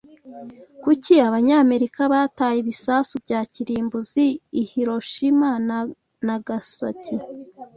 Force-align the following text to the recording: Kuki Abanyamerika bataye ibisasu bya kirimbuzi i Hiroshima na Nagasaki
Kuki 0.83 1.13
Abanyamerika 1.27 2.01
bataye 2.13 2.57
ibisasu 2.63 3.13
bya 3.25 3.41
kirimbuzi 3.53 4.25
i 4.61 4.63
Hiroshima 4.69 5.49
na 5.67 5.79
Nagasaki 6.25 7.15